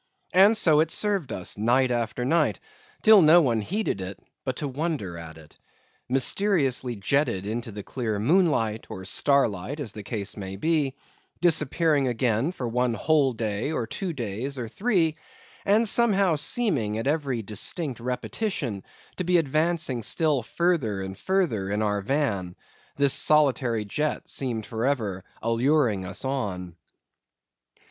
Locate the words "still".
20.01-20.41